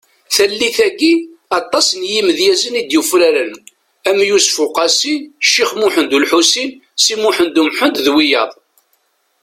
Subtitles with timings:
[0.35, 1.13] Tallit-agi,
[1.59, 3.51] aṭas n yimedyazen i d-yufraren
[4.09, 5.15] am Yusef Uqasi,
[5.49, 6.69] Cix Muhend Ulḥusin
[7.03, 8.51] Si Muḥend Umḥend d wiyaḍ.